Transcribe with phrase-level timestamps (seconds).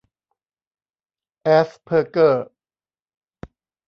[1.41, 2.45] แอสเพอร์เกอร์